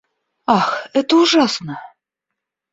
Ах, 0.55 0.69
это 0.95 1.15
ужасно! 1.17 1.77